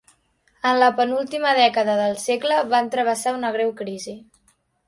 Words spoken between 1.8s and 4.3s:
del segle van travessar una greu crisi.